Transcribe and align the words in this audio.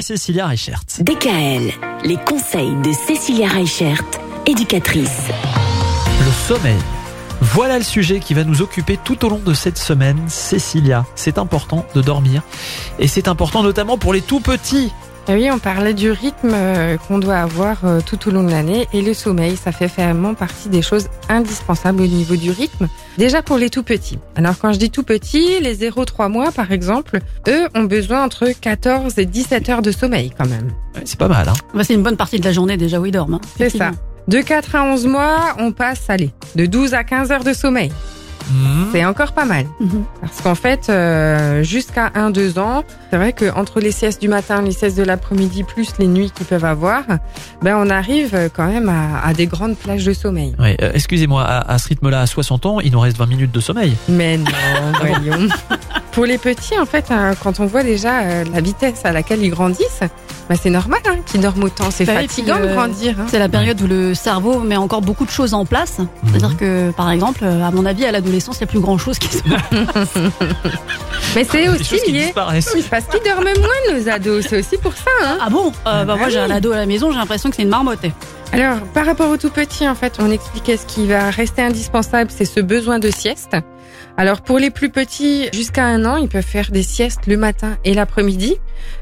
Cécilia 0.00 0.46
Reichert. 0.46 0.80
DKL, 1.00 1.72
les 2.04 2.16
conseils 2.16 2.74
de 2.84 2.92
Cécilia 2.92 3.48
Reichert, 3.48 4.02
éducatrice. 4.46 5.28
Le 6.24 6.30
sommeil. 6.46 6.78
Voilà 7.40 7.78
le 7.78 7.84
sujet 7.84 8.20
qui 8.20 8.34
va 8.34 8.44
nous 8.44 8.62
occuper 8.62 8.96
tout 8.96 9.24
au 9.24 9.28
long 9.28 9.38
de 9.38 9.54
cette 9.54 9.78
semaine. 9.78 10.18
Cécilia, 10.28 11.04
c'est 11.14 11.38
important 11.38 11.84
de 11.94 12.02
dormir. 12.02 12.42
Et 12.98 13.08
c'est 13.08 13.28
important 13.28 13.62
notamment 13.62 13.98
pour 13.98 14.12
les 14.12 14.22
tout 14.22 14.40
petits. 14.40 14.92
Eh 15.30 15.34
oui, 15.34 15.50
on 15.52 15.58
parlait 15.58 15.92
du 15.92 16.10
rythme 16.10 16.52
euh, 16.54 16.96
qu'on 16.96 17.18
doit 17.18 17.36
avoir 17.36 17.84
euh, 17.84 18.00
tout 18.04 18.28
au 18.28 18.30
long 18.30 18.42
de 18.44 18.50
l'année 18.50 18.88
et 18.94 19.02
le 19.02 19.12
sommeil, 19.12 19.56
ça 19.58 19.72
fait 19.72 19.86
vraiment 19.86 20.32
partie 20.32 20.70
des 20.70 20.80
choses 20.80 21.08
indispensables 21.28 22.00
au 22.00 22.06
niveau 22.06 22.34
du 22.34 22.50
rythme. 22.50 22.88
Déjà 23.18 23.42
pour 23.42 23.58
les 23.58 23.68
tout 23.68 23.82
petits. 23.82 24.18
Alors 24.36 24.54
quand 24.58 24.72
je 24.72 24.78
dis 24.78 24.90
tout 24.90 25.02
petits, 25.02 25.60
les 25.60 25.76
0-3 25.76 26.30
mois 26.30 26.50
par 26.50 26.72
exemple, 26.72 27.18
eux 27.46 27.68
ont 27.74 27.82
besoin 27.84 28.24
entre 28.24 28.46
14 28.58 29.18
et 29.18 29.26
17 29.26 29.68
heures 29.68 29.82
de 29.82 29.90
sommeil 29.92 30.30
quand 30.36 30.48
même. 30.48 30.70
C'est 31.04 31.18
pas 31.18 31.28
mal, 31.28 31.46
hein 31.46 31.52
Bah, 31.74 31.84
c'est 31.84 31.92
une 31.94 32.02
bonne 32.02 32.16
partie 32.16 32.40
de 32.40 32.44
la 32.46 32.52
journée 32.52 32.78
déjà 32.78 32.98
où 32.98 33.04
ils 33.04 33.12
dorment. 33.12 33.34
hein. 33.34 33.40
C'est 33.58 33.68
ça. 33.70 33.90
De 34.28 34.40
4 34.40 34.74
à 34.76 34.84
11 34.84 35.06
mois, 35.06 35.56
on 35.58 35.72
passe, 35.72 36.04
allez, 36.08 36.30
de 36.54 36.66
12 36.66 36.92
à 36.94 37.02
15 37.04 37.32
heures 37.32 37.44
de 37.44 37.52
sommeil. 37.54 37.90
Mhm. 38.50 38.88
C'est 38.92 39.04
encore 39.04 39.32
pas 39.32 39.44
mal. 39.44 39.66
Mhm. 39.80 40.04
Parce 40.20 40.40
qu'en 40.40 40.54
fait, 40.54 40.88
euh, 40.88 41.62
jusqu'à 41.62 42.10
1-2 42.14 42.58
ans, 42.58 42.84
c'est 43.10 43.16
vrai 43.16 43.32
que 43.32 43.52
entre 43.54 43.80
les 43.80 43.92
siestes 43.92 44.20
du 44.20 44.28
matin, 44.28 44.62
les 44.62 44.72
siestes 44.72 44.96
de 44.96 45.02
l'après-midi, 45.02 45.64
plus 45.64 45.92
les 45.98 46.06
nuits 46.06 46.30
qu'ils 46.30 46.46
peuvent 46.46 46.64
avoir, 46.64 47.02
ben 47.62 47.76
on 47.76 47.90
arrive 47.90 48.50
quand 48.54 48.66
même 48.66 48.88
à, 48.88 49.20
à 49.26 49.32
des 49.34 49.46
grandes 49.46 49.76
plages 49.76 50.04
de 50.04 50.12
sommeil. 50.12 50.54
Ouais, 50.58 50.76
euh, 50.82 50.90
excusez-moi, 50.94 51.42
à, 51.44 51.72
à 51.72 51.78
ce 51.78 51.88
rythme-là, 51.88 52.20
à 52.22 52.26
60 52.26 52.66
ans, 52.66 52.80
il 52.80 52.92
nous 52.92 53.00
reste 53.00 53.16
20 53.16 53.26
minutes 53.26 53.52
de 53.52 53.60
sommeil. 53.60 53.96
Mais 54.08 54.36
non, 54.38 54.44
voyons. 55.00 55.48
Pour 56.18 56.26
les 56.26 56.36
petits, 56.38 56.76
en 56.76 56.84
fait, 56.84 57.04
hein, 57.10 57.34
quand 57.40 57.60
on 57.60 57.66
voit 57.66 57.84
déjà 57.84 58.22
euh, 58.22 58.44
la 58.52 58.60
vitesse 58.60 59.02
à 59.04 59.12
laquelle 59.12 59.40
ils 59.40 59.50
grandissent, 59.50 60.00
ben 60.48 60.58
c'est 60.60 60.68
normal 60.68 60.98
hein, 61.06 61.14
qu'ils 61.26 61.40
dorment 61.40 61.62
autant. 61.62 61.92
C'est 61.92 62.06
Bah 62.06 62.14
fatigant 62.14 62.56
puis, 62.56 62.64
de 62.64 62.68
euh, 62.70 62.74
grandir. 62.74 63.14
hein. 63.20 63.26
C'est 63.30 63.38
la 63.38 63.48
période 63.48 63.80
où 63.80 63.86
le 63.86 64.14
cerveau 64.16 64.58
met 64.58 64.76
encore 64.76 65.00
beaucoup 65.00 65.24
de 65.24 65.30
choses 65.30 65.54
en 65.54 65.64
place. 65.64 65.98
C'est-à-dire 66.26 66.56
que, 66.56 66.90
par 66.90 67.12
exemple, 67.12 67.42
euh, 67.44 67.62
à 67.64 67.70
mon 67.70 67.86
avis, 67.86 68.04
à 68.04 68.10
l'adolescence, 68.10 68.56
il 68.56 68.64
n'y 68.64 68.64
a 68.64 68.66
plus 68.66 68.80
grand-chose 68.80 69.20
qui 69.20 69.28
se 69.28 69.38
Mais 71.36 71.44
c'est 71.44 71.68
aussi 71.68 72.00
lié. 72.10 72.24
disparaissent. 72.24 72.72
Oui, 72.74 72.84
parce 72.90 73.04
qu'ils 73.04 73.20
dorment 73.22 73.44
moins, 73.60 73.94
nos 73.96 74.08
ados. 74.08 74.44
C'est 74.48 74.58
aussi 74.58 74.76
pour 74.76 74.94
ça. 74.94 75.10
Hein. 75.24 75.38
Ah 75.40 75.50
bon? 75.50 75.72
Euh, 75.86 76.04
Bah 76.04 76.16
moi, 76.16 76.30
j'ai 76.30 76.40
un 76.40 76.50
ado 76.50 76.72
à 76.72 76.78
la 76.78 76.86
maison, 76.86 77.12
j'ai 77.12 77.18
l'impression 77.18 77.48
que 77.48 77.54
c'est 77.54 77.62
une 77.62 77.68
marmotte. 77.68 78.06
Alors, 78.52 78.80
par 78.94 79.04
rapport 79.04 79.30
aux 79.30 79.36
tout 79.36 79.50
petits, 79.50 79.86
en 79.86 79.94
fait, 79.94 80.14
on 80.18 80.30
expliquait 80.30 80.78
ce 80.78 80.86
qui 80.86 81.06
va 81.06 81.30
rester 81.30 81.62
indispensable, 81.62 82.30
c'est 82.34 82.46
ce 82.46 82.60
besoin 82.60 82.98
de 82.98 83.10
sieste. 83.10 83.56
Alors, 84.16 84.40
pour 84.40 84.58
les 84.58 84.70
plus 84.70 84.88
petits, 84.88 85.48
jusqu'à 85.52 85.84
un 85.84 86.04
an, 86.04 86.16
ils 86.16 86.28
peuvent 86.28 86.42
faire 86.42 86.70
des 86.70 86.82
siestes 86.82 87.26
le 87.26 87.36
matin 87.36 87.76
et 87.84 87.94
l'après-midi. 87.94 88.56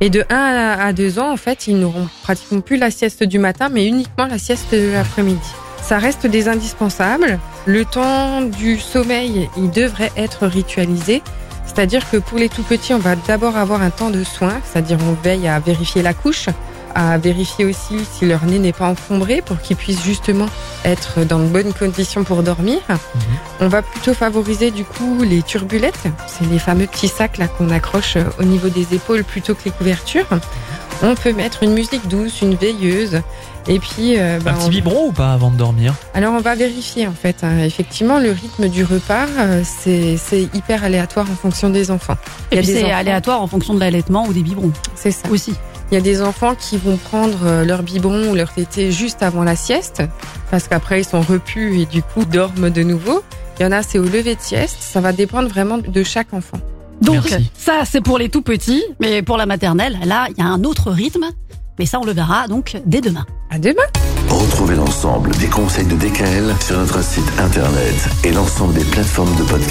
Et 0.00 0.10
de 0.10 0.24
1 0.28 0.34
à 0.36 0.84
à 0.84 0.92
2 0.92 1.18
ans, 1.18 1.32
en 1.32 1.36
fait, 1.36 1.66
ils 1.68 1.78
n'auront 1.78 2.08
pratiquement 2.22 2.60
plus 2.60 2.76
la 2.76 2.90
sieste 2.90 3.22
du 3.22 3.38
matin, 3.38 3.68
mais 3.70 3.86
uniquement 3.86 4.26
la 4.26 4.38
sieste 4.38 4.74
de 4.74 4.92
l'après-midi. 4.92 5.48
Ça 5.82 5.98
reste 5.98 6.26
des 6.26 6.48
indispensables. 6.48 7.38
Le 7.64 7.84
temps 7.84 8.42
du 8.42 8.78
sommeil, 8.78 9.48
il 9.56 9.70
devrait 9.70 10.12
être 10.16 10.46
ritualisé. 10.46 11.22
C'est-à-dire 11.64 12.10
que 12.10 12.16
pour 12.16 12.38
les 12.38 12.48
tout 12.48 12.62
petits, 12.62 12.92
on 12.92 12.98
va 12.98 13.14
d'abord 13.14 13.56
avoir 13.56 13.82
un 13.82 13.90
temps 13.90 14.10
de 14.10 14.24
soin, 14.24 14.60
c'est-à-dire 14.64 14.98
on 15.08 15.12
veille 15.22 15.46
à 15.46 15.60
vérifier 15.60 16.02
la 16.02 16.12
couche, 16.12 16.48
à 16.94 17.18
vérifier 17.18 17.64
aussi 17.64 18.04
si 18.04 18.26
leur 18.26 18.44
nez 18.44 18.58
n'est 18.58 18.72
pas 18.72 18.88
encombré 18.88 19.42
pour 19.42 19.60
qu'ils 19.60 19.76
puissent 19.76 20.02
justement 20.02 20.46
être 20.84 21.24
dans 21.24 21.38
de 21.38 21.46
bonnes 21.46 21.72
conditions 21.72 22.24
pour 22.24 22.42
dormir. 22.42 22.80
On 23.60 23.68
va 23.68 23.82
plutôt 23.82 24.14
favoriser 24.14 24.70
du 24.70 24.84
coup 24.84 25.22
les 25.22 25.42
turbulettes, 25.42 26.08
c'est 26.26 26.46
les 26.46 26.58
fameux 26.58 26.86
petits 26.86 27.08
sacs 27.08 27.38
là 27.38 27.48
qu'on 27.48 27.70
accroche 27.70 28.16
euh, 28.16 28.24
au 28.38 28.44
niveau 28.44 28.68
des 28.68 28.94
épaules 28.94 29.24
plutôt 29.24 29.54
que 29.54 29.64
les 29.64 29.70
couvertures. 29.70 30.28
On 31.02 31.14
peut 31.14 31.32
mettre 31.32 31.62
une 31.62 31.74
musique 31.74 32.08
douce, 32.08 32.40
une 32.42 32.56
veilleuse, 32.56 33.22
et 33.68 33.78
puis 33.78 34.18
euh, 34.18 34.40
bah, 34.42 34.50
Un 34.52 34.54
petit 34.54 34.66
on- 34.66 34.68
biberon 34.70 35.06
ou 35.08 35.12
pas 35.12 35.32
avant 35.32 35.50
de 35.52 35.56
dormir? 35.56 35.94
Alors 36.12 36.34
on 36.34 36.40
va 36.40 36.56
vérifier 36.56 37.06
en 37.06 37.12
fait. 37.12 37.36
hein. 37.44 37.60
Effectivement, 37.60 38.18
le 38.18 38.32
rythme 38.32 38.68
du 38.68 38.82
repas, 38.82 39.26
euh, 39.38 39.62
c'est 39.64 40.16
c'est 40.16 40.48
hyper 40.54 40.82
aléatoire 40.82 41.26
en 41.30 41.36
fonction 41.36 41.70
des 41.70 41.90
enfants. 41.92 42.16
Il 42.50 42.54
y 42.54 42.56
Et 42.56 42.58
a 42.58 42.62
puis 42.62 42.72
des 42.72 42.78
c'est 42.80 42.84
enfants- 42.86 42.96
aléatoire 42.96 43.42
en 43.42 43.46
fonction 43.46 43.74
de 43.74 43.80
l'allaitement 43.80 44.26
ou 44.26 44.32
des 44.32 44.42
biberons 44.42 44.72
C'est 44.96 45.12
ça. 45.12 45.28
aussi. 45.30 45.54
Il 45.90 45.94
y 45.94 45.96
a 45.96 46.00
des 46.02 46.20
enfants 46.20 46.54
qui 46.54 46.76
vont 46.76 46.96
prendre 46.96 47.38
euh, 47.46 47.64
leur 47.64 47.82
biberon 47.84 48.30
ou 48.30 48.34
leur 48.34 48.52
tétée 48.52 48.90
juste 48.90 49.22
avant 49.22 49.44
la 49.44 49.54
sieste, 49.56 50.02
parce 50.50 50.66
qu'après 50.66 51.00
ils 51.00 51.04
sont 51.04 51.20
repus 51.22 51.80
et 51.80 51.86
du 51.86 52.02
coup 52.02 52.24
dorment 52.24 52.70
de 52.70 52.82
nouveau. 52.82 53.22
Il 53.58 53.62
y 53.62 53.66
en 53.66 53.72
a, 53.72 53.82
c'est 53.82 53.98
au 53.98 54.04
lever 54.04 54.34
de 54.34 54.40
sieste. 54.40 54.76
Ça 54.80 55.00
va 55.00 55.12
dépendre 55.12 55.48
vraiment 55.48 55.78
de 55.78 56.02
chaque 56.02 56.32
enfant. 56.34 56.58
Donc 57.00 57.30
Merci. 57.30 57.50
ça, 57.56 57.82
c'est 57.84 58.00
pour 58.00 58.18
les 58.18 58.28
tout 58.28 58.42
petits, 58.42 58.82
mais 59.00 59.22
pour 59.22 59.36
la 59.36 59.46
maternelle, 59.46 59.98
là, 60.04 60.26
il 60.30 60.38
y 60.38 60.42
a 60.42 60.46
un 60.46 60.64
autre 60.64 60.90
rythme. 60.90 61.26
Mais 61.78 61.86
ça, 61.86 62.00
on 62.00 62.04
le 62.04 62.12
verra 62.12 62.48
donc 62.48 62.76
dès 62.86 63.00
demain. 63.00 63.24
À 63.50 63.58
demain. 63.58 63.82
Retrouvez 64.28 64.74
l'ensemble 64.74 65.30
des 65.36 65.46
conseils 65.46 65.86
de 65.86 65.94
DKL 65.94 66.54
sur 66.60 66.76
notre 66.76 67.02
site 67.02 67.24
internet 67.38 67.94
et 68.24 68.32
l'ensemble 68.32 68.74
des 68.74 68.84
plateformes 68.84 69.34
de 69.36 69.42
podcast. 69.44 69.66